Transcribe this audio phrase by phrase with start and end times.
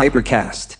[0.00, 0.78] Hypercast.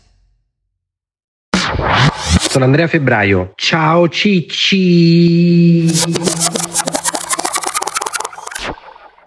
[2.48, 3.50] Sono Andrea Febbraio.
[3.56, 5.90] Ciao Cicci.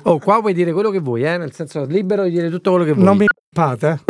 [0.04, 1.38] Oh, qua puoi dire quello che vuoi, eh?
[1.38, 3.04] Nel senso, libero di dire tutto quello che vuoi.
[3.04, 4.04] Non mi fate?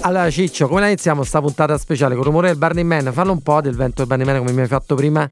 [0.00, 2.14] Allora, Ciccio, come la iniziamo sta puntata speciale?
[2.14, 3.12] Con il rumore del Burning Man.
[3.12, 5.28] Fallo un po' del vento del Burning Man come mi hai fatto prima.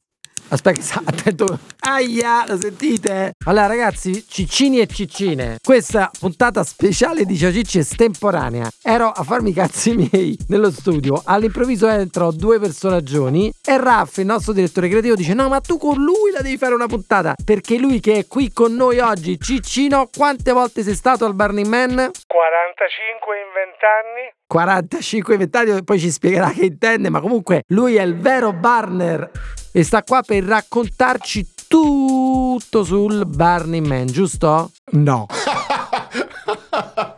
[0.48, 1.58] Aspetta, attento.
[1.80, 3.32] Aia, lo sentite?
[3.46, 5.58] Allora, ragazzi, ciccini e ciccine.
[5.61, 8.70] Questa puntata speciale di Ciao Cicci estemporanea.
[8.80, 11.21] Ero a farmi i cazzi miei nello studio.
[11.24, 13.52] All'improvviso entrano due personaggioni.
[13.64, 16.74] E Raff, il nostro direttore creativo, dice: No, ma tu con lui la devi fare
[16.74, 17.35] una puntata.
[17.44, 21.66] Perché lui che è qui con noi oggi, Ciccino, quante volte sei stato al Burning
[21.66, 21.90] Man?
[21.96, 24.35] 45 in 20 anni?
[24.46, 29.29] 45 vent'anni, poi ci spiegherà che intende, ma comunque lui è il vero Barner
[29.76, 34.70] e sta qua per raccontarci tutto sul Burning Man, giusto?
[34.92, 35.27] No.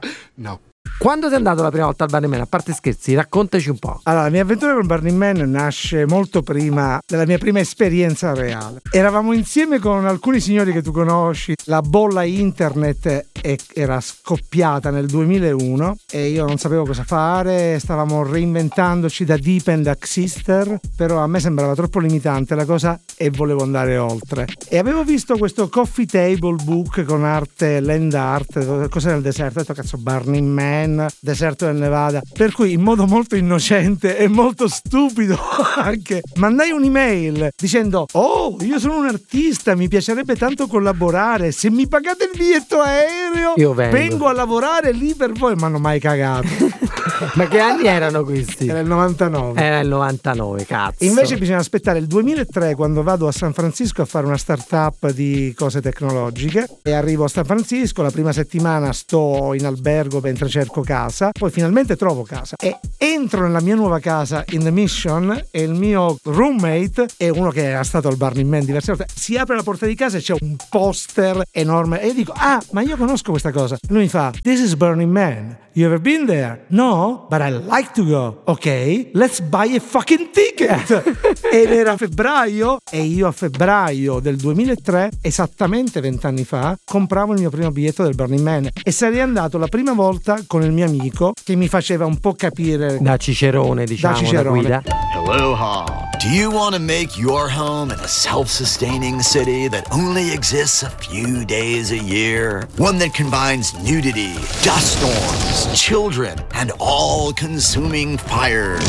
[0.98, 4.00] Quando sei andato la prima volta al Burning Man, a parte scherzi, raccontaci un po'.
[4.02, 8.80] Allora, la mia avventura con Burning Man nasce molto prima della mia prima esperienza reale.
[8.90, 13.26] Eravamo insieme con alcuni signori che tu conosci, la bolla internet
[13.72, 19.86] era scoppiata nel 2001 e io non sapevo cosa fare, stavamo reinventandoci da Deep and
[19.86, 24.46] Axister, però a me sembrava troppo limitante la cosa e volevo andare oltre.
[24.68, 29.62] E avevo visto questo coffee table book con arte, land art, cose nel deserto, ho
[29.62, 30.86] detto cazzo Burning Man
[31.20, 32.20] deserto del Nevada.
[32.32, 35.38] Per cui in modo molto innocente e molto stupido
[35.76, 41.86] anche mandai un'email dicendo "Oh, io sono un artista, mi piacerebbe tanto collaborare, se mi
[41.86, 43.96] pagate il biglietto aereo io vengo.
[43.96, 45.54] vengo a lavorare lì per voi".
[45.56, 46.46] Ma hanno mai cagato.
[47.34, 48.68] Ma che anni erano questi?
[48.68, 49.60] Era il 99.
[49.60, 51.04] Era il 99, cazzo.
[51.04, 55.52] Invece bisogna aspettare il 2003 quando vado a San Francisco a fare una startup di
[55.56, 60.77] cose tecnologiche e arrivo a San Francisco, la prima settimana sto in albergo mentre cerco
[60.82, 65.62] casa, poi finalmente trovo casa e entro nella mia nuova casa in The Mission e
[65.62, 69.12] il mio roommate è uno che era stato al Burning Man diverse volte.
[69.14, 72.62] Si apre la porta di casa e c'è un poster enorme e io dico "Ah,
[72.72, 73.76] ma io conosco questa cosa".
[73.88, 75.56] Lui mi fa "This is Burning Man.
[75.78, 80.30] You ever been there?" "No, but I like to go." "Ok, let's buy a fucking
[80.32, 80.90] ticket."
[81.52, 87.50] Ed era febbraio e io a febbraio del 2003, esattamente vent'anni fa, compravo il mio
[87.50, 91.32] primo biglietto del Burning Man e sarei andato la prima volta con il mio amico
[91.44, 94.58] che mi faceva un po' capire da Cicerone, diciamo, da Cicerone.
[94.58, 94.82] guida.
[95.14, 96.08] Aloha.
[96.20, 100.90] Do you want to make your home in a self-sustaining city that only exists a
[100.90, 102.66] few days a year?
[102.76, 104.34] One that combines nudity,
[104.64, 108.80] dust storms, children, and all-consuming fire.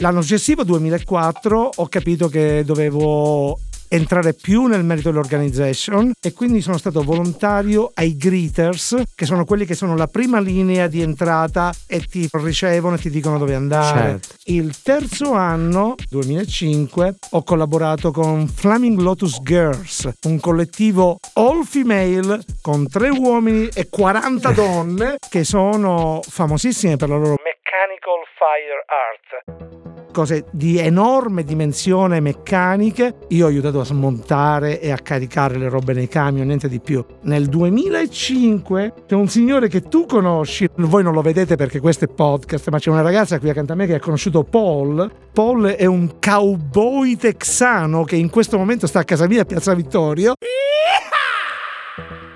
[0.00, 3.58] L'anno successivo, 2004, ho capito che dovevo
[3.92, 9.66] entrare più nel merito dell'organization e quindi sono stato volontario ai greeters che sono quelli
[9.66, 14.20] che sono la prima linea di entrata e ti ricevono e ti dicono dove andare.
[14.20, 14.34] Certo.
[14.44, 22.88] Il terzo anno, 2005, ho collaborato con Flaming Lotus Girls, un collettivo all female con
[22.88, 29.69] tre uomini e 40 donne che sono famosissime per la loro mechanical fire art
[30.10, 33.14] cose di enorme dimensione meccaniche.
[33.28, 37.04] Io ho aiutato a smontare e a caricare le robe nei camion, niente di più.
[37.22, 42.08] Nel 2005 c'è un signore che tu conosci, voi non lo vedete perché questo è
[42.08, 45.10] podcast, ma c'è una ragazza qui accanto a me che ha conosciuto Paul.
[45.32, 49.74] Paul è un cowboy texano che in questo momento sta a casa mia a Piazza
[49.74, 50.34] Vittorio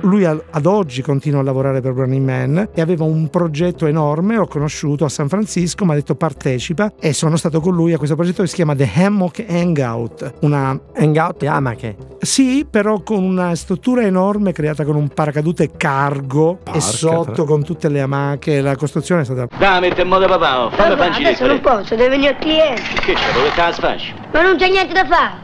[0.05, 4.47] lui ad oggi continua a lavorare per Burning Man e aveva un progetto enorme, l'ho
[4.47, 8.15] conosciuto a San Francisco, mi ha detto partecipa e sono stato con lui a questo
[8.15, 10.35] progetto che si chiama The Hammock Hangout.
[10.41, 11.97] Una hangout e amache.
[12.21, 17.45] Sì, però con una struttura enorme creata con un paracadute cargo Porca e sotto tra...
[17.45, 21.27] con tutte le amache, la costruzione è stata Dai, metti in modo papà, fammi pancini.
[21.27, 22.83] Adesso non posso, deve venire il cliente.
[23.01, 24.15] Che c'è, dove cazzo faccio?
[24.33, 25.43] Ma non c'è niente da fare.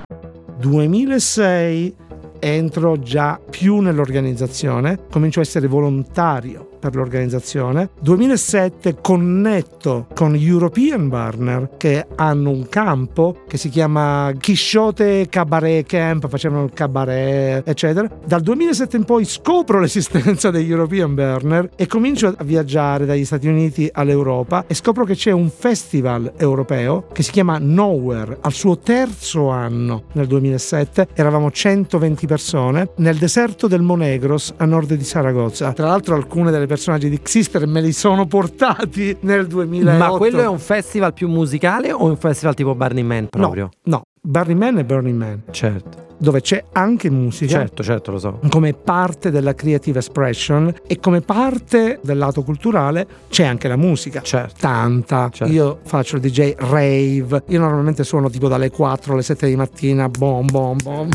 [0.58, 2.08] 2006
[2.40, 7.90] entro già più nell'organizzazione, comincio a essere volontario per l'organizzazione.
[8.00, 16.28] 2007 connetto con European Burner che hanno un campo che si chiama Chisciote Cabaret Camp,
[16.28, 18.08] facevano il cabaret, eccetera.
[18.24, 23.46] Dal 2007 in poi scopro l'esistenza degli European Burner e comincio a viaggiare dagli Stati
[23.46, 28.78] Uniti all'Europa e scopro che c'è un festival europeo che si chiama Nowhere, al suo
[28.78, 31.08] terzo anno nel 2007.
[31.14, 35.72] Eravamo 120 persone nel deserto del Monegros a nord di Saragozza.
[35.72, 39.98] Tra l'altro alcune delle personaggi di Xister me li sono portati nel 2008.
[39.98, 43.70] Ma quello è un festival più musicale o un festival tipo Burning Man proprio?
[43.84, 44.02] No, no.
[44.22, 47.50] Burning Man è Burning Man, Certo, dove c'è anche musica.
[47.50, 48.38] certo, certo, lo so.
[48.50, 54.20] Come parte della creative expression e come parte del lato culturale c'è anche la musica.
[54.20, 54.58] Certo.
[54.60, 55.28] Tanta.
[55.32, 55.52] Certo.
[55.52, 57.42] Io faccio il DJ rave.
[57.48, 60.08] Io normalmente suono tipo dalle 4 alle 7 di mattina.
[60.08, 61.08] Bom, bom, bom.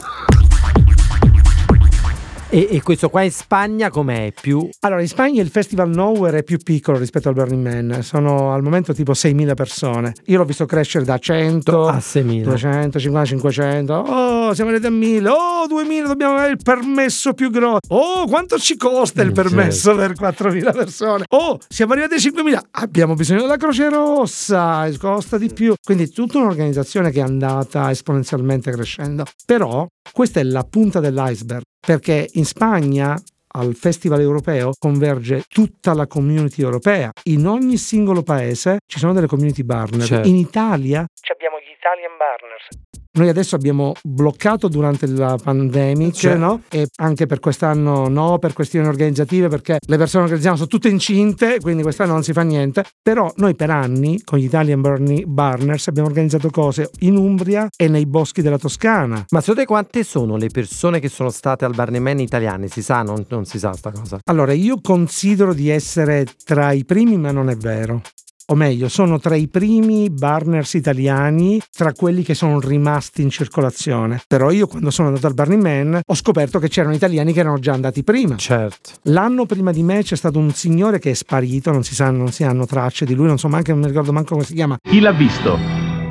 [2.56, 4.32] E, e questo qua in Spagna com'è?
[4.40, 8.02] Più Allora, in Spagna il Festival Nowhere è più piccolo rispetto al Burning Man.
[8.02, 10.14] Sono al momento tipo 6.000 persone.
[10.28, 12.44] Io l'ho visto crescere da 100 a 6.000.
[12.44, 13.94] 200, 50, 500.
[13.94, 15.30] Oh, siamo arrivati a 1000.
[15.30, 17.80] Oh, 2000, dobbiamo avere il permesso più grosso.
[17.90, 21.26] Oh, quanto ci costa il Mm, permesso per 4000 persone?
[21.32, 22.62] Oh, siamo arrivati a 5000.
[22.72, 25.74] Abbiamo bisogno della Croce Rossa, costa di più.
[25.84, 29.26] Quindi tutta un'organizzazione che è andata esponenzialmente crescendo.
[29.46, 33.16] Però questa è la punta dell'iceberg, perché in Spagna
[33.56, 37.12] al Festival europeo converge tutta la community europea.
[37.24, 40.06] In ogni singolo paese ci sono delle community partner.
[40.06, 40.28] Certo.
[40.28, 42.95] In Italia abbiamo gli Italian Partners.
[43.16, 46.38] Noi adesso abbiamo bloccato durante la pandemic, Certo.
[46.38, 46.62] no?
[46.70, 50.90] E anche per quest'anno no, per questioni organizzative, perché le persone che organizziamo sono tutte
[50.90, 52.84] incinte, quindi quest'anno non si fa niente.
[53.02, 57.88] Però noi per anni con gli Italian Burni- Burners abbiamo organizzato cose in Umbria e
[57.88, 59.26] nei boschi della Toscana.
[59.30, 62.68] Ma secondo te quante sono le persone che sono state al Burning Man italiane?
[62.68, 63.02] Si sa?
[63.02, 64.20] Non, non si sa sta cosa.
[64.26, 68.02] Allora, io considero di essere tra i primi, ma non è vero.
[68.48, 74.22] O meglio, sono tra i primi burners italiani, tra quelli che sono rimasti in circolazione.
[74.28, 77.58] Però io quando sono andato al Burning Man ho scoperto che c'erano italiani che erano
[77.58, 78.36] già andati prima.
[78.36, 78.92] Certo.
[79.04, 82.32] L'anno prima di me c'è stato un signore che è sparito, non si sa, non
[82.32, 84.78] si hanno tracce di lui, non so manco, non mi ricordo manco come si chiama.
[84.80, 85.58] Chi l'ha visto?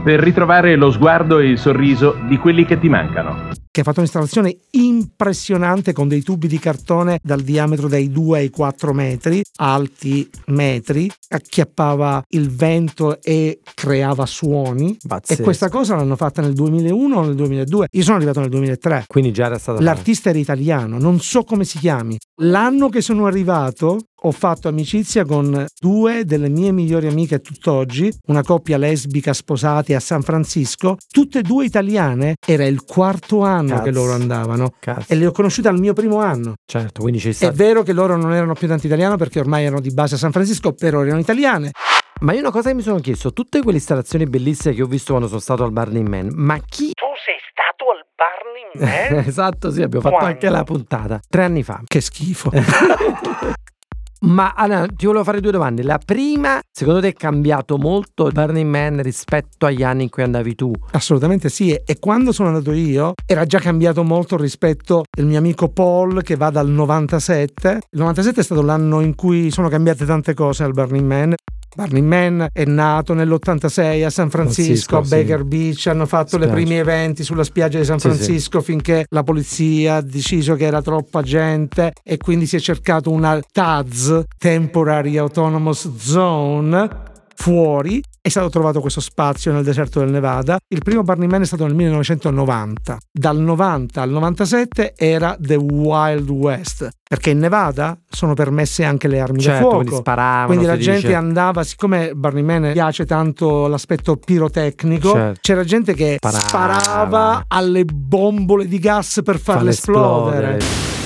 [0.03, 3.64] Per ritrovare lo sguardo e il sorriso di quelli che ti mancano.
[3.75, 8.49] Che ha fatto un'installazione impressionante con dei tubi di cartone dal diametro dai 2 ai
[8.49, 14.97] 4 metri, alti metri, acchiappava il vento e creava suoni.
[15.05, 15.41] Pazzesco.
[15.41, 17.89] E questa cosa l'hanno fatta nel 2001 o nel 2002.
[17.91, 19.07] Io sono arrivato nel 2003.
[19.09, 19.83] Quindi già era stata.
[19.83, 22.17] L'artista era italiano, non so come si chiami.
[22.43, 28.43] L'anno che sono arrivato ho fatto amicizia con due delle mie migliori amiche tutt'oggi, una
[28.43, 33.83] coppia lesbica sposati a San Francisco, tutte e due italiane, era il quarto anno Cazzo.
[33.83, 35.13] che loro andavano Cazzo.
[35.13, 36.55] e le ho conosciute al mio primo anno.
[36.65, 37.51] Certo, quindi ci È sta.
[37.51, 40.33] vero che loro non erano più tanto italiano perché ormai erano di base a San
[40.33, 41.71] Francisco, però erano italiane.
[42.21, 45.11] Ma io una cosa che mi sono chiesto, tutte quelle installazioni bellissime che ho visto
[45.11, 46.93] quando sono stato al Burning Man, ma chi...
[46.95, 50.33] Tu sei stato al Burning esatto, sì, abbiamo fatto Quando?
[50.35, 51.21] anche la puntata.
[51.29, 51.81] Tre anni fa.
[51.87, 52.51] che schifo.
[54.25, 55.83] Ma allora, ti volevo fare due domande.
[55.83, 60.23] La prima, secondo te è cambiato molto il Burning Man rispetto agli anni in cui
[60.23, 60.73] andavi tu?
[60.93, 65.69] Assolutamente sì, e quando sono andato io era già cambiato molto rispetto al mio amico
[65.69, 67.81] Paul che va dal 97.
[67.91, 71.35] Il 97 è stato l'anno in cui sono cambiate tante cose al Burning Man.
[71.75, 75.11] Burning Man è nato nell'86 a San Francisco, Francisco, a sì.
[75.11, 78.15] Baker Beach, hanno fatto le primi eventi sulla spiaggia di San Sì, sì.
[78.17, 83.11] Francisco finché la polizia ha deciso che era troppa gente e quindi si è cercato
[83.11, 86.89] una TAZ, Temporary Autonomous Zone,
[87.35, 88.03] fuori.
[88.27, 90.57] È stato trovato questo spazio nel deserto del Nevada.
[90.69, 92.97] Il primo Burning Man è stato nel 1990.
[93.13, 99.21] Dal 90 al 97 era The Wild West, perché in Nevada sono permesse anche le
[99.21, 99.77] armi da Certo, fuoco.
[99.77, 101.15] quindi sparavano, Quindi la gente dice.
[101.15, 105.41] andava, siccome Burning Man piace tanto l'aspetto pirotecnico, Certo.
[105.43, 106.41] c'era gente che Sparava.
[106.49, 110.57] sparava alle bombole di gas per farle Farle esplodere.
[110.57, 111.04] esplodere.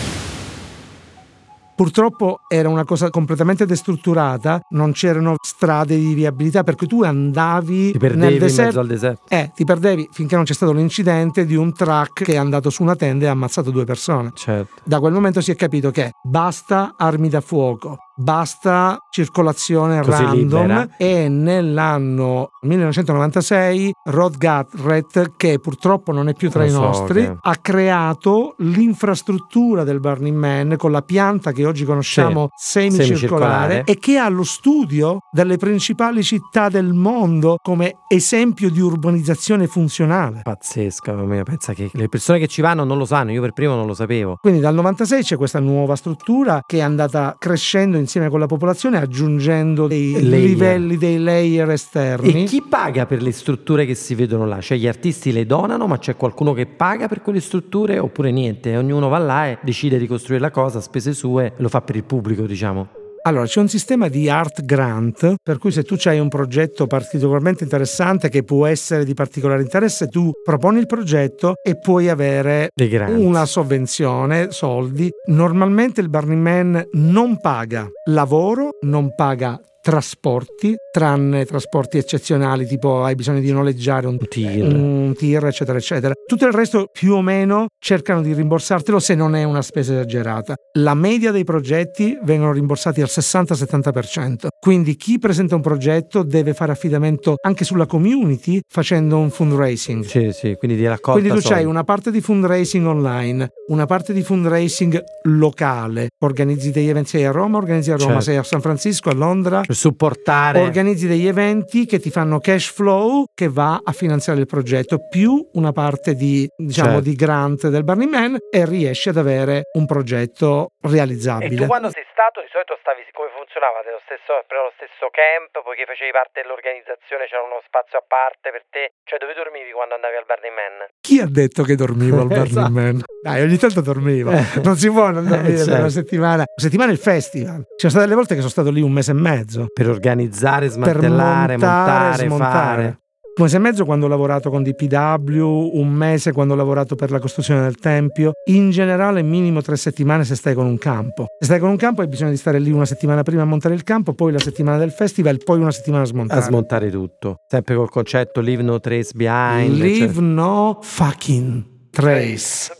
[1.79, 8.37] Purtroppo era una cosa completamente destrutturata, non c'erano strade di viabilità perché tu andavi nel
[8.37, 8.83] deserto.
[8.83, 9.23] deserto.
[9.29, 12.83] Eh, ti perdevi finché non c'è stato l'incidente di un truck che è andato su
[12.83, 14.33] una tenda e ha ammazzato due persone.
[14.35, 14.81] Certo.
[14.83, 20.61] Da quel momento si è capito che basta armi da fuoco, basta circolazione Così random
[20.67, 20.89] libera.
[20.97, 27.23] e nell'anno 1996 Rod Garrett, che purtroppo non è più tra Lo i so nostri,
[27.25, 33.85] che- ha creato l'infrastruttura del Burning Man con la pianta che oggi conosciamo semicircolare semicircolare.
[33.85, 40.41] e che ha lo studio delle principali città del mondo come esempio di urbanizzazione funzionale.
[40.43, 43.53] Pazzesca, mamma mia, pensa che le persone che ci vanno non lo sanno, io per
[43.53, 44.37] primo non lo sapevo.
[44.41, 48.99] Quindi dal 96 c'è questa nuova struttura che è andata crescendo insieme con la popolazione,
[48.99, 50.49] aggiungendo dei Layer.
[50.49, 52.45] livelli, dei layer esterni.
[52.45, 54.61] E chi paga per le strutture che si vedono là?
[54.61, 58.77] Cioè gli artisti le donano, ma c'è qualcuno che paga per quelle strutture oppure niente?
[58.77, 62.05] Ognuno va là e decide di costruire la cosa spese sue, lo fa per il
[62.05, 63.08] pubblico, diciamo.
[63.29, 67.63] Allora, c'è un sistema di art grant, per cui se tu hai un progetto particolarmente
[67.63, 72.71] interessante che può essere di particolare interesse, tu proponi il progetto e puoi avere
[73.09, 75.11] una sovvenzione, soldi.
[75.27, 83.15] Normalmente il Burning Man non paga lavoro, non paga trasporti, tranne trasporti eccezionali, tipo hai
[83.15, 84.63] bisogno di noleggiare un tir.
[84.71, 86.13] un tir, eccetera, eccetera.
[86.27, 90.57] Tutto il resto più o meno cercano di rimborsartelo se non è una spesa esagerata.
[90.75, 94.49] La media dei progetti vengono rimborsati al 60-70%.
[94.61, 100.05] Quindi chi presenta un progetto deve fare affidamento anche sulla community facendo un fundraising.
[100.05, 101.61] Sì, sì, quindi di raccolta Quindi tu soldi.
[101.61, 106.09] hai una parte di fundraising online, una parte di fundraising locale.
[106.19, 108.25] Organizzi degli eventi, sei a Roma, organizzi a Roma, Certo.
[108.25, 109.63] sei a San Francisco, a Londra.
[109.79, 114.99] Supportare Organizzi degli eventi che ti fanno cash flow che va a finanziare il progetto,
[115.09, 117.05] più una parte di, diciamo, Certo.
[117.09, 121.67] di grant del Burning Man e riesci ad avere un progetto realizzabile.
[121.67, 126.11] quando sei stato di solito stavi come funzionava dello stesso, lo stesso camp poiché facevi
[126.11, 130.27] parte dell'organizzazione c'era uno spazio a parte per te cioè dove dormivi quando andavi al
[130.27, 132.75] Burning Man Chi ha detto che dormivo al Burning Esatto.
[132.75, 132.97] Man?
[133.23, 134.31] Dai, ogni tanto dormivo.
[134.31, 134.63] Eh.
[134.63, 135.91] Non si può non dormire Eh, per una certo.
[135.91, 136.43] settimana.
[136.47, 137.57] Una settimana è il festival.
[137.67, 139.67] Ci sono state delle volte che sono stato lì un mese e mezzo.
[139.73, 142.83] Per organizzare per smantellare montare, montare smontare.
[142.83, 142.99] fare
[143.39, 147.13] Un mese e mezzo quando ho lavorato con DPW, un mese quando ho lavorato per
[147.13, 148.33] la costruzione del tempio.
[148.47, 151.27] In generale, minimo tre settimane se stai con un campo.
[151.39, 153.75] Se stai con un campo hai bisogno di stare lì una settimana prima a montare
[153.77, 156.41] il campo, poi la settimana del festival, poi una settimana a smontare.
[156.41, 162.73] a smontare tutto sempre col concetto leave no trace behind Leave cioè- no fucking trace.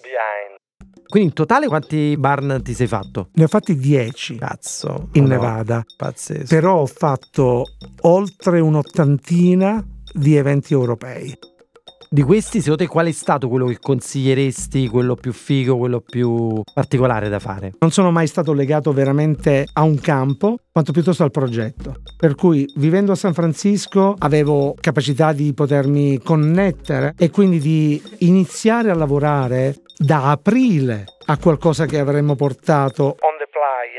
[1.09, 3.29] Quindi in totale quanti barn ti sei fatto?
[3.35, 5.85] Ne ho fatti 10 cazzo in Madonna, Nevada.
[5.97, 7.65] pazzesco però ho fatto
[8.03, 11.37] oltre un'ottantina di eventi europei.
[12.11, 16.63] Di questi, secondo te, qual è stato quello che consiglieresti, quello più figo, quello più
[16.73, 17.75] particolare da fare?
[17.81, 21.97] Non sono mai stato legato veramente a un campo, quanto piuttosto al progetto.
[22.17, 28.91] Per cui, vivendo a San Francisco, avevo capacità di potermi connettere e quindi di iniziare
[28.91, 33.17] a lavorare da aprile a qualcosa che avremmo portato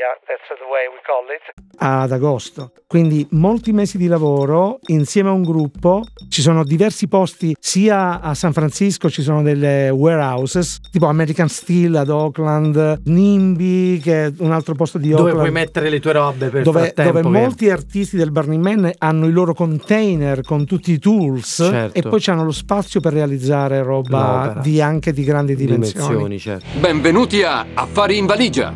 [0.00, 1.42] playa, that's the way we call it,
[1.78, 2.72] ad agosto.
[2.86, 6.02] Quindi molti mesi di lavoro insieme a un gruppo.
[6.28, 11.94] Ci sono diversi posti sia a San Francisco, ci sono delle warehouses, tipo American Steel
[11.96, 15.40] ad Oakland, NIMBY, che è un altro posto di Dove Oakland.
[15.40, 19.26] puoi mettere le tue robe per dove, dove che- molti artisti del Burning Man hanno
[19.26, 21.98] i loro container con tutti i tools Certo.
[21.98, 26.06] e poi hanno lo spazio per realizzare roba di anche di grandi dimensioni.
[26.24, 26.66] dimensioni, certo.
[26.78, 28.74] Benvenuti a Affari in valigia.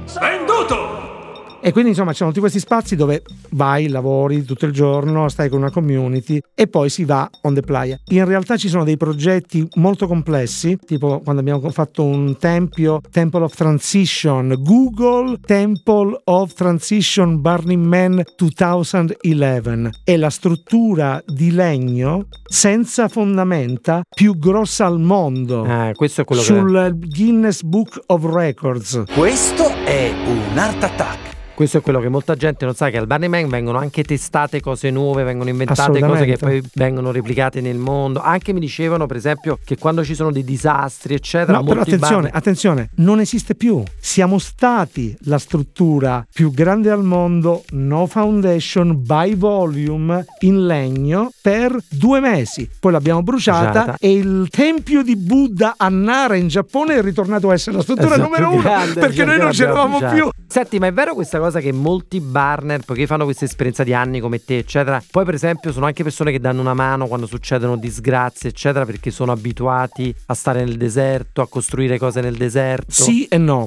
[1.67, 5.49] E quindi insomma ci sono tutti questi spazi dove vai, lavori tutto il giorno, stai
[5.49, 7.99] con una community e poi si va on the playa.
[8.09, 13.45] In realtà ci sono dei progetti molto complessi, tipo quando abbiamo fatto un tempio, Temple
[13.45, 20.01] of Transition, Google Temple of Transition Burning Man 2011.
[20.05, 25.65] È la struttura di legno senza fondamenta più grossa al mondo.
[25.65, 26.47] Eh, questo è quello che...
[26.47, 29.05] Sul Guinness Book of Records.
[29.15, 31.34] Questo è un Art Attack.
[31.55, 34.61] Questo è quello che molta gente non sa che al Burning Man vengono anche testate
[34.61, 38.21] cose nuove, vengono inventate cose che poi vengono replicate nel mondo.
[38.21, 42.23] Anche mi dicevano, per esempio, che quando ci sono dei disastri, eccetera, No, però attenzione,
[42.23, 43.83] burn- attenzione, non esiste più.
[44.01, 51.77] Siamo stati la struttura più grande al mondo, no foundation, by volume, in legno, per
[51.89, 52.69] due mesi.
[52.81, 53.97] Poi l'abbiamo bruciata Bruciata.
[54.01, 58.15] e il tempio di Buddha a Nara in Giappone è ritornato a essere la struttura
[58.15, 60.29] Esatto, numero uno grande, perché noi non c'eravamo più.
[60.47, 64.21] Senti, ma è vero questa cosa che molti burner, poiché fanno questa esperienza di anni
[64.21, 67.77] come te, eccetera, poi per esempio sono anche persone che danno una mano quando succedono
[67.77, 72.93] disgrazie, eccetera, perché sono abituati a stare nel deserto, a costruire cose nel deserto.
[72.93, 73.67] Sì e no.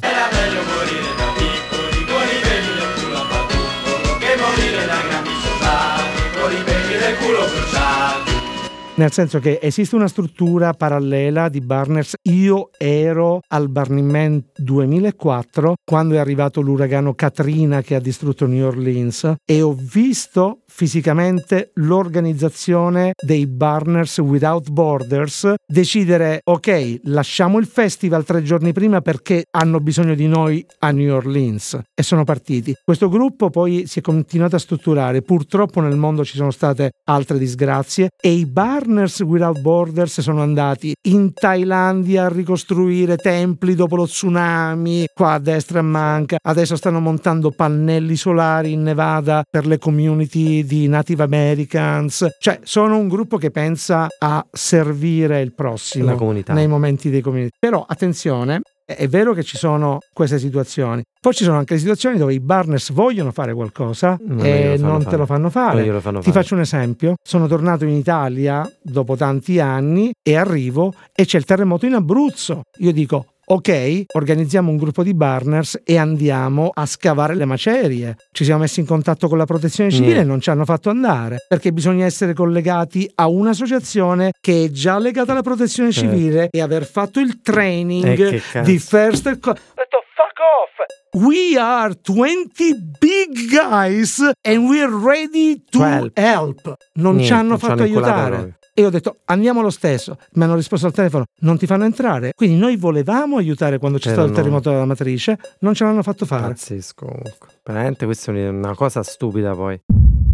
[8.98, 12.16] Nel senso che esiste una struttura parallela di Burners.
[12.30, 18.66] Io ero al Burning Man 2004 quando è arrivato l'uragano Katrina che ha distrutto New
[18.66, 28.24] Orleans e ho visto fisicamente l'organizzazione dei Burners Without Borders decidere ok lasciamo il festival
[28.24, 32.74] tre giorni prima perché hanno bisogno di noi a New Orleans e sono partiti.
[32.84, 37.38] Questo gruppo poi si è continuato a strutturare, purtroppo nel mondo ci sono state altre
[37.38, 38.46] disgrazie e i
[38.88, 45.40] Burners Without Borders sono andati in Thailandia a ricostruire templi dopo lo tsunami, qua a
[45.40, 52.26] destra manca, adesso stanno montando pannelli solari in Nevada per le community di Native Americans,
[52.40, 56.18] cioè sono un gruppo che pensa a servire il prossimo
[56.48, 57.58] nei momenti dei community.
[57.60, 58.62] Però attenzione,
[58.96, 62.40] è vero che ci sono queste situazioni, poi ci sono anche le situazioni dove i
[62.40, 65.10] Burners vogliono fare qualcosa Non e non fare.
[65.12, 65.84] te lo fanno fare.
[65.84, 66.42] glielo fanno Ti fare.
[66.42, 71.44] faccio un esempio, sono tornato in Italia dopo tanti anni e arrivo e c'è il
[71.44, 72.62] terremoto in Abruzzo.
[72.78, 78.16] Io dico, ok, organizziamo un gruppo di Barners e andiamo a scavare le macerie.
[78.32, 81.38] Ci siamo messi in contatto con la protezione civile e non ci hanno fatto andare
[81.48, 86.10] perché bisogna essere collegati a un'associazione che è già legata alla protezione Certo.
[86.10, 88.62] civile e aver fatto il Eh, training cazzo.
[88.70, 89.40] di first.
[89.40, 91.22] Co- fuck off!
[91.24, 96.18] We are 20 big guys and we're ready to To help.
[96.18, 96.76] help.
[96.96, 98.57] Non Niente, ci hanno fatto aiutare.
[98.78, 100.20] E io ho detto andiamo lo stesso.
[100.34, 102.34] Mi hanno risposto al telefono: non ti fanno entrare.
[102.36, 106.04] Quindi noi volevamo aiutare quando c'è Però stato il terremoto della matrice, non ce l'hanno
[106.04, 106.50] fatto fare.
[106.50, 107.48] Pazzesco comunque.
[107.64, 109.82] Veramente questa è una cosa stupida poi.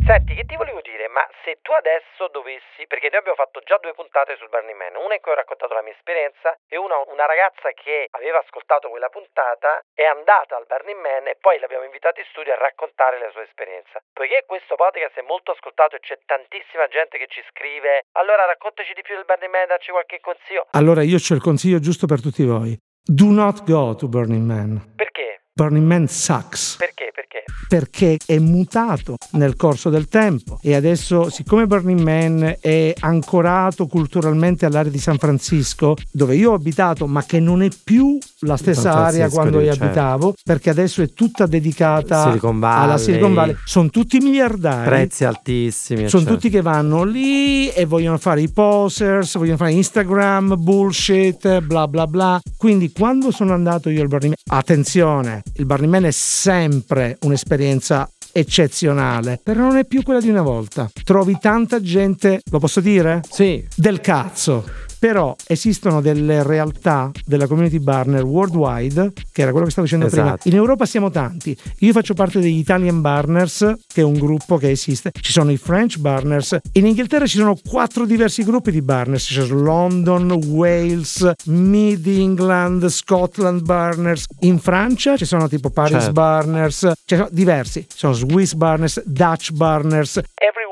[0.05, 0.72] Senti, che ti volevo
[1.13, 4.97] ma se tu adesso dovessi, perché noi abbiamo fatto già due puntate sul Burning Man,
[4.97, 8.89] una in cui ho raccontato la mia esperienza e una una ragazza che aveva ascoltato
[8.89, 13.19] quella puntata è andata al Burning Man e poi l'abbiamo invitata in studio a raccontare
[13.19, 14.01] la sua esperienza.
[14.11, 18.93] Poiché questo podcast è molto ascoltato e c'è tantissima gente che ci scrive, allora raccontaci
[18.93, 20.65] di più del Burning Man, dacci qualche consiglio.
[20.71, 22.73] Allora io c'ho il consiglio giusto per tutti voi.
[23.05, 24.95] Do not go to Burning Man.
[24.95, 25.42] Perché?
[25.55, 26.77] Burning Man sucks.
[26.77, 27.11] Perché?
[27.13, 27.43] Perché?
[27.67, 34.65] perché è mutato nel corso del tempo e adesso siccome Burning Man è ancorato culturalmente
[34.65, 38.81] all'area di San Francisco dove io ho abitato ma che non è più la stessa
[38.81, 39.83] San area Francisco, quando io certo.
[39.83, 42.83] abitavo perché adesso è tutta dedicata Silicon Valley.
[42.83, 46.07] alla Silicon Valley sono tutti miliardari Prezzi altissimi.
[46.09, 46.35] sono eccetera.
[46.35, 52.07] tutti che vanno lì e vogliono fare i posers, vogliono fare Instagram, bullshit, bla bla
[52.07, 52.39] bla.
[52.57, 58.09] Quindi quando sono andato io al Burning Man, attenzione, il Burning Man è sempre un'esperienza
[58.31, 60.89] eccezionale, però non è più quella di una volta.
[61.03, 63.21] Trovi tanta gente, lo posso dire?
[63.29, 63.65] Sì.
[63.75, 64.65] Del cazzo.
[65.03, 70.27] Però esistono delle realtà della community Barner worldwide, che era quello che stavo dicendo prima.
[70.27, 70.47] Esatto.
[70.47, 71.57] In Europa siamo tanti.
[71.79, 75.11] Io faccio parte degli Italian Barners, che è un gruppo che esiste.
[75.19, 76.57] Ci sono i French Barners.
[76.71, 79.27] In Inghilterra ci sono quattro diversi gruppi di Barners.
[79.27, 84.23] C'è London, Wales, Mid England, Scotland Barners.
[84.39, 86.11] In Francia ci sono tipo Paris Certo.
[86.13, 86.91] Barners.
[87.03, 87.81] Ci sono diversi.
[87.89, 90.62] Ci sono Swiss Barners, Dutch Barners Everywhere.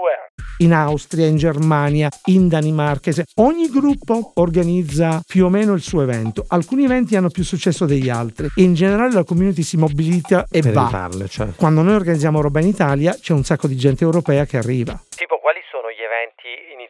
[0.62, 3.12] In Austria, in Germania, in Danimarca.
[3.36, 6.46] Ogni gruppo organizza più o meno il suo evento.
[6.48, 8.48] Alcuni eventi hanno più successo degli altri.
[8.56, 10.86] In generale la community si mobilita e Per va.
[10.86, 11.50] rifarle, cioè.
[11.56, 15.00] Quando noi organizziamo roba in Italia c'è un sacco di gente europea che arriva.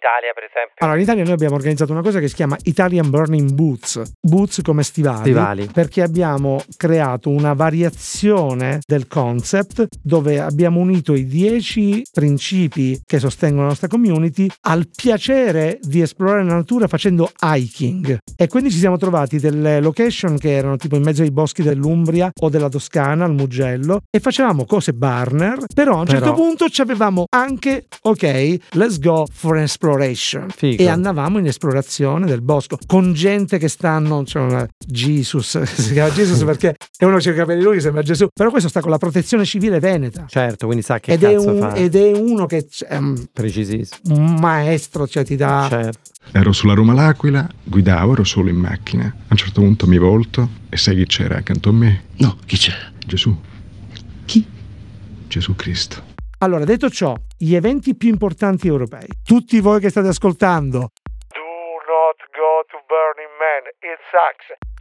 [0.02, 0.74] Italia, per esempio?
[0.80, 4.02] Allora, in Italia noi abbiamo organizzato una cosa che si chiama Italian Burning Boots.
[4.20, 5.20] Boots come stivali.
[5.20, 5.70] Stivali.
[5.72, 13.62] Perché abbiamo creato una variazione del concept dove abbiamo unito i 10 principi che sostengono
[13.62, 18.18] la nostra community al piacere di esplorare la natura facendo hiking.
[18.36, 22.32] E quindi ci siamo trovati delle location che erano tipo in mezzo ai boschi dell'Umbria
[22.42, 26.70] o della Toscana, al Mugello, e facevamo cose barner, però a un certo Però- punto
[26.70, 29.90] ci avevamo anche, ok, let's go for an exploration.
[30.56, 30.82] Figo.
[30.82, 36.44] E andavamo in esplorazione del bosco con gente che stanno, una Jesus, si chiama Jesus
[36.44, 38.98] perché è uno che ha i capelli lunghi, sembra Gesù, però questo sta con la
[38.98, 40.26] protezione civile veneta.
[40.28, 41.74] Certo, quindi sa che Ed è, cazzo un- fa.
[41.74, 44.16] ed è uno che è un Precisissimo.
[44.16, 45.68] un maestro, cioè ti dà...
[45.70, 46.00] Certo.
[46.34, 49.06] Ero sulla Roma L'Aquila, guidavo, ero solo in macchina.
[49.06, 52.04] A un certo punto mi volto e sai chi c'era accanto a me?
[52.18, 52.74] No, chi c'è?
[53.06, 53.36] Gesù.
[54.26, 54.46] Chi?
[55.28, 56.04] Gesù Cristo.
[56.40, 60.90] Allora, detto ciò, gli eventi più importanti europei, tutti voi che state ascoltando,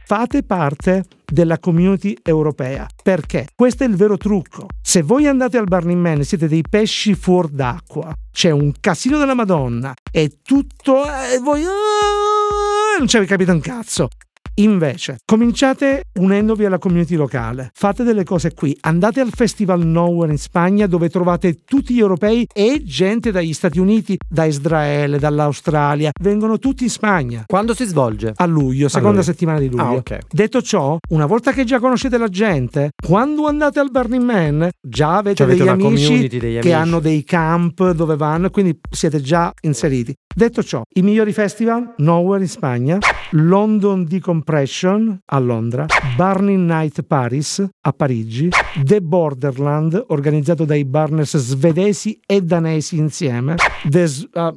[0.05, 2.85] fate parte della community europea.
[3.01, 3.47] Perché?
[3.55, 4.67] Questo è il vero trucco.
[4.79, 9.17] Se voi andate al Burning Man e siete dei pesci fuor d'acqua, c'è un casino
[9.17, 11.03] della Madonna, è tutto...
[11.05, 11.63] E voi...
[11.63, 14.09] ah, non ci avete capito un cazzo.
[14.55, 20.37] Invece, cominciate unendovi alla community locale, fate delle cose qui, andate al Festival Nowhere in
[20.37, 26.59] Spagna dove trovate tutti gli europei e gente dagli Stati Uniti, da Israele, dall'Australia, vengono
[26.59, 27.43] tutti in Spagna.
[27.47, 28.33] Quando si svolge?
[28.35, 29.23] A luglio, seconda luglio.
[29.23, 29.83] settimana di luglio.
[29.83, 30.17] Ah, ok.
[30.29, 35.17] Detto ciò, una volta che già conoscete la gente, quando andate al Burning Man, già
[35.17, 36.71] avete, Cioè, avete degli amici degli che amici.
[36.71, 40.13] hanno dei camp dove vanno, quindi siete già inseriti.
[40.33, 42.97] Detto ciò, i migliori festival, Nowhere in Spagna,
[43.31, 48.49] London Decompression a Londra, Burning Night Paris a Parigi,
[48.81, 53.55] The Borderland organizzato dai Burners svedesi e danesi insieme,
[53.89, 54.53] The ah,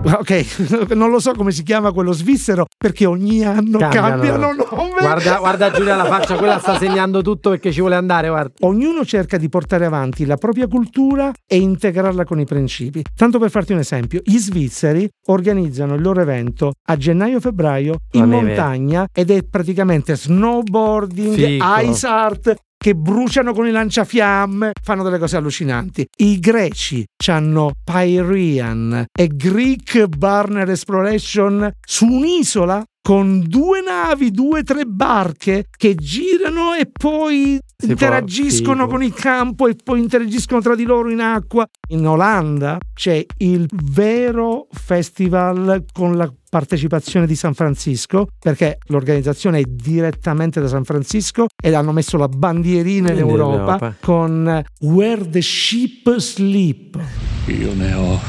[0.20, 4.98] Ok, non lo so come si chiama quello svizzero perché ogni anno cambiano, nome.
[4.98, 8.52] Guarda, guarda Giulia la faccia, quella sta segnando tutto perché ci vuole andare, guarda.
[8.60, 13.02] Ognuno cerca di portare avanti la propria cultura e integrarla con i principi.
[13.14, 19.06] Tanto per farti un esempio, gli svizzeri organizzano il loro evento a gennaio-febbraio in montagna
[19.12, 21.64] ed è praticamente snowboarding, Fico.
[21.82, 26.06] ice art che bruciano con i lanciafiamme, fanno delle cose allucinanti.
[26.16, 34.84] I greci hanno Pyrean e Greek Burner Exploration su un'isola con due navi, due tre
[34.84, 40.74] barche che girano e poi Si interagiscono può- con il campo e poi interagiscono tra
[40.74, 41.66] di loro in acqua.
[41.88, 49.62] In Olanda c'è il vero festival con la partecipazione di San Francisco perché l'organizzazione è
[49.66, 53.94] direttamente da San Francisco ed hanno messo la bandierina in In Europa, Europa.
[54.00, 56.98] con Where the Sheep Sleep.
[57.46, 58.20] Io ne ho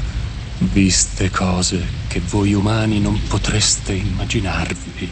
[0.69, 5.09] viste cose che voi umani non potreste immaginarvi.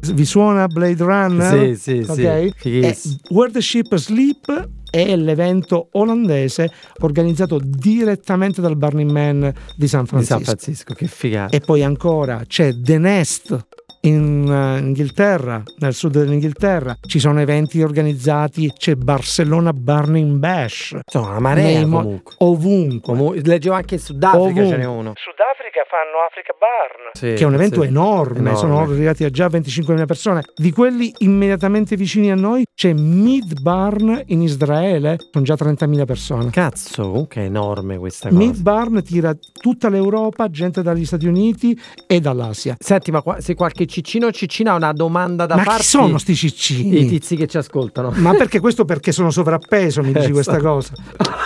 [0.00, 1.76] Vi suona Blade Runner?
[1.76, 2.24] Sì, sì, sì.
[2.24, 2.50] Ok?
[2.56, 3.14] Fighissimo.
[3.14, 10.02] Eh, Where the Sheep Sleep è l'evento olandese organizzato direttamente dal Burning Man di San
[10.02, 10.34] Di Francisco.
[10.34, 11.54] San Francisco, che figata.
[11.54, 13.66] E poi ancora c'è The Nest
[14.06, 16.96] in eh, Inghilterra, nel sud dell'Inghilterra.
[17.04, 20.96] Ci sono eventi organizzati, c'è Barcellona Burning Bash.
[21.04, 22.34] Insomma, una marea Nei mo- comunque.
[22.38, 23.00] Ovunque.
[23.00, 24.66] Comu- leggevo anche in Sudafrica Ovunque.
[24.68, 25.12] ce n'è uno.
[25.16, 27.88] Sudafrica fanno Africa Barn, Sì, che è un evento sì.
[27.88, 28.56] enorme, Enorme.
[28.58, 30.42] sono arrivati a già 25.000 persone.
[30.54, 36.50] Di quelli immediatamente vicini a noi c'è Mid Barn in Israele, con già 30.000 persone.
[36.50, 38.40] Cazzo, comunque è enorme questa cosa.
[38.40, 42.76] Mid Barn tira tutta l'Europa, gente dagli Stati Uniti e dall'Asia.
[42.78, 46.18] Senti, ma qua- se qualche ciccino ciccina ha una domanda da Ma farti, chi sono
[46.18, 47.00] sti ciccini?
[47.00, 48.12] i tizi che ci ascoltano?
[48.16, 50.92] Ma perché questo perché sono sovrappeso, mi dici questa cosa?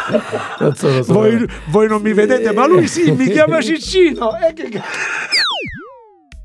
[0.58, 4.32] non sono Voi, voi non mi vedete, ma lui sì, mi chiama Ciccino.
[4.36, 4.82] Eh, che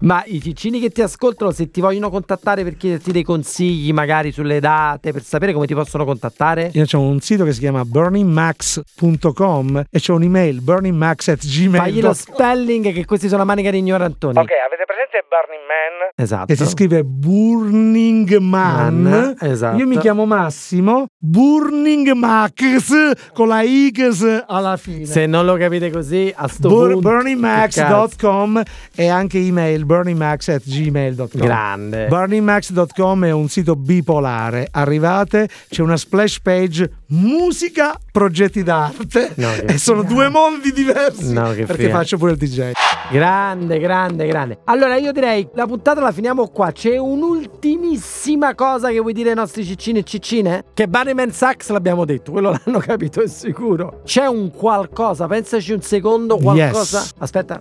[0.01, 4.31] Ma i ciccini che ti ascoltano, se ti vogliono contattare per chiederti dei consigli, magari
[4.31, 6.69] sulle date, per sapere come ti possono contattare?
[6.73, 12.93] Io c'ho un sito che si chiama burningmax.com e c'è un'email burningmax.gmail.com Fagli lo spelling
[12.93, 14.37] che questi sono la manica di ignorantoni.
[14.37, 14.74] avete
[15.05, 16.09] presente Burning Man?
[16.15, 16.45] Esatto.
[16.45, 19.01] Che si scrive Burning Man.
[19.01, 19.77] Man, esatto.
[19.77, 21.05] Io mi chiamo Massimo.
[21.17, 25.05] Burning Max con la X alla fine.
[25.05, 27.09] Se non lo capite così, a sto Bur- punto...
[27.09, 28.61] burningmax.com
[28.95, 32.07] e anche email burningmax.gmail.com Grande.
[32.07, 34.67] Burningmax.com è un sito bipolare.
[34.71, 39.31] Arrivate, c'è una splash page musica, progetti d'arte.
[39.35, 40.13] No, e sono figata.
[40.13, 41.33] due mondi diversi.
[41.33, 41.97] No, che perché figata.
[41.99, 42.71] faccio pure il DJ.
[43.11, 44.59] Grande, grande, grande.
[44.65, 46.71] Allora io direi la puntata la finiamo qua.
[46.71, 50.65] C'è un'ultimissima cosa che vuoi dire ai nostri ciccini e ciccine?
[50.73, 54.01] Che Barryman Sax l'abbiamo detto, quello l'hanno capito, è sicuro.
[54.03, 56.99] C'è un qualcosa, pensaci un secondo, qualcosa.
[56.99, 57.13] Yes.
[57.17, 57.59] Aspetta.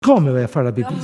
[0.00, 0.94] Come vai a fare la pipì?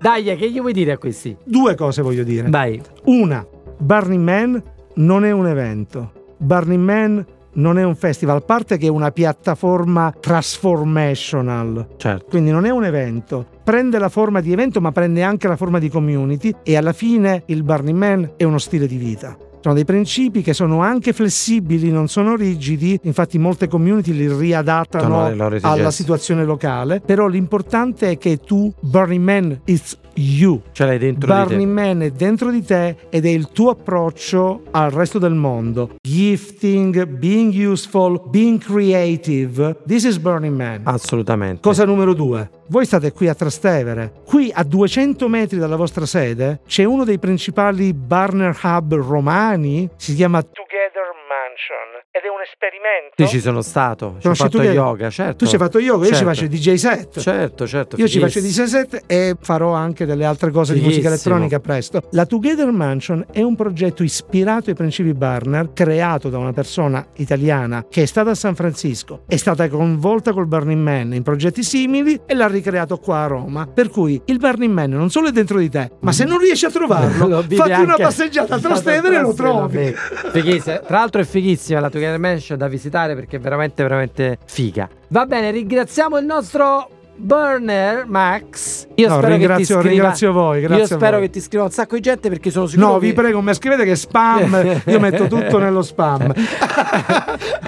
[0.00, 1.36] Dai, che gli vuoi dire a questi?
[1.44, 2.48] Due cose voglio dire.
[2.48, 2.80] Vai.
[3.04, 4.62] Una, Burning Man
[4.94, 6.12] non è un evento.
[6.38, 11.86] Burning Man non è un festival, a parte che è una piattaforma transformational.
[11.96, 12.26] Certo.
[12.28, 13.46] Quindi non è un evento.
[13.62, 17.42] Prende la forma di evento, ma prende anche la forma di community e alla fine
[17.46, 19.36] il Burning Man è uno stile di vita.
[19.62, 25.24] Sono dei principi che sono anche flessibili, non sono rigidi, infatti molte community li riadattano
[25.60, 30.60] alla situazione locale, però l'importante è che tu, Burning Man, it's you.
[30.72, 31.70] Ce l'hai dentro Burning di te.
[31.70, 35.94] Man è dentro di te ed è il tuo approccio al resto del mondo.
[36.02, 39.78] Gifting, being useful, being creative.
[39.86, 40.80] This is Burning Man.
[40.82, 41.60] Assolutamente.
[41.60, 42.50] Cosa numero due?
[42.72, 44.22] Voi state qui a Trastevere.
[44.24, 49.90] Qui a 200 metri dalla vostra sede c'è uno dei principali burner hub romani.
[49.96, 53.14] Si chiama Together Mansion ed è un esperimento.
[53.20, 55.36] Io ci sono stato, ci ho fatto tu che- yoga, certo.
[55.44, 56.28] Tu ci hai fatto yoga, io ci Certo.
[56.28, 57.18] faccio il DJ set.
[57.20, 57.96] Certo, certo.
[57.96, 58.66] Io ci faccio il fighissimo.
[58.66, 61.34] DJ set e farò anche delle altre cose di musica Fighissimo.
[61.34, 62.02] elettronica presto.
[62.12, 67.84] La Together Mansion è un progetto ispirato ai principi Burner, creato da una persona italiana
[67.88, 72.20] che è stata a San Francisco, è stata coinvolta col Burning Man in progetti simili
[72.26, 73.66] e l'ha ricreato qua a Roma.
[73.66, 76.64] Per cui il Burning Man non solo è dentro di te, ma se non riesci
[76.66, 79.92] a trovarlo, fatti una passeggiata a Trastevere e lo trovi.
[80.32, 80.78] Fighissima.
[80.78, 84.88] Tra l'altro è fighissima la Together Mansion da visitare perché è veramente veramente figa.
[85.08, 88.86] Va bene, ringraziamo il nostro Burner Max.
[88.96, 91.20] Io No, spero che ti ringrazio- scriva- ringrazio voi, Io spero voi.
[91.26, 93.54] che ti scriva un sacco di gente perché sono sicuro No, che- vi prego, mi
[93.54, 96.32] scrivete che spam, io metto tutto nello spam.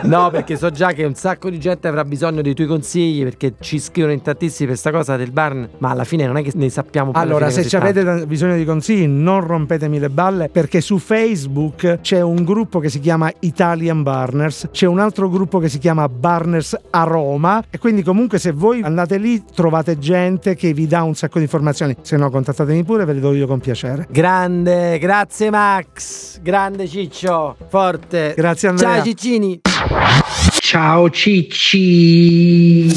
[0.04, 3.54] No, perché so già che un sacco di gente avrà bisogno dei tuoi consigli perché
[3.60, 6.52] ci scrivono in tantissimi per questa cosa del barn, ma alla fine non è che
[6.56, 8.00] ne sappiamo alla Allora, se ci tanto.
[8.00, 12.90] avete bisogno di consigli, non rompetemi le balle perché su Facebook c'è un gruppo che
[12.90, 17.78] si chiama Italian Barners, c'è un altro gruppo che si chiama Barners a Roma e
[17.78, 21.96] quindi comunque se voi andate lì trovate gente che vi dà un sacco di informazioni.
[22.02, 24.06] Se no, contattatemi pure, ve le do io con piacere.
[24.10, 28.34] Grande, grazie Max, grande Ciccio, forte.
[28.36, 28.94] Grazie Andrea.
[28.94, 29.60] Ciao Ciccini.
[30.60, 32.92] Ciao Cicci.